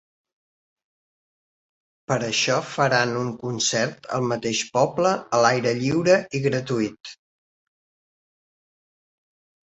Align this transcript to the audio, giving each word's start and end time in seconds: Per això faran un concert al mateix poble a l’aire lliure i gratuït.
Per 2.11 2.15
això 2.27 2.55
faran 2.69 3.11
un 3.19 3.27
concert 3.43 4.07
al 4.17 4.25
mateix 4.31 4.61
poble 4.77 5.11
a 5.39 5.41
l’aire 5.43 5.73
lliure 5.81 6.15
i 6.39 6.41
gratuït. 6.47 7.13